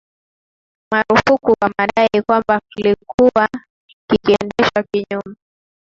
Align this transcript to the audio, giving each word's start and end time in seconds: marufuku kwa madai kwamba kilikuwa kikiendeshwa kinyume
marufuku 0.91 1.53
kwa 1.59 1.71
madai 1.77 2.21
kwamba 2.27 2.59
kilikuwa 2.71 3.47
kikiendeshwa 4.09 4.83
kinyume 4.91 5.35